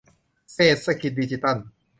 [0.53, 1.57] เศรษฐกิจดิจิทัล